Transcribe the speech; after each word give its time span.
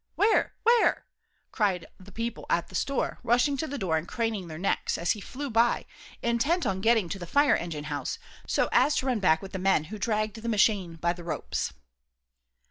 "Where 0.15 0.55
where?" 0.63 1.05
cried 1.51 1.85
the 1.99 2.11
people 2.11 2.47
at 2.49 2.69
the 2.69 2.73
store, 2.73 3.19
rushing 3.21 3.55
to 3.57 3.67
the 3.67 3.77
door 3.77 3.97
and 3.97 4.07
craning 4.07 4.47
their 4.47 4.57
necks, 4.57 4.97
as 4.97 5.11
he 5.11 5.21
flew 5.21 5.51
by, 5.51 5.85
intent 6.23 6.65
on 6.65 6.81
getting 6.81 7.07
to 7.09 7.19
the 7.19 7.27
fire 7.27 7.55
engine 7.55 7.83
house, 7.83 8.17
so 8.47 8.67
as 8.71 8.95
to 8.95 9.05
run 9.05 9.19
back 9.19 9.43
with 9.43 9.51
the 9.51 9.59
men 9.59 9.83
who 9.93 9.99
dragged 9.99 10.37
the 10.37 10.49
machine 10.49 10.95
by 10.95 11.13
the 11.13 11.23
ropes. 11.23 11.73